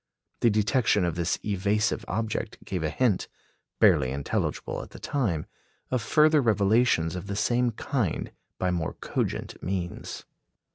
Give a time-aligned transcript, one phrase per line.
[0.39, 3.27] The detection of this evasive object gave a hint,
[3.79, 5.45] barely intelligible at the time,
[5.91, 10.23] of further revelations of the same kind by more cogent means.